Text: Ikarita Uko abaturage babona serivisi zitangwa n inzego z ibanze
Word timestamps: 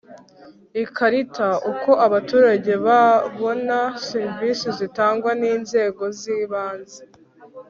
Ikarita 0.83 1.47
Uko 1.71 1.91
abaturage 2.05 2.71
babona 2.85 3.77
serivisi 4.07 4.67
zitangwa 4.79 5.31
n 5.39 5.41
inzego 5.53 6.03
z 6.17 6.19
ibanze 6.39 7.01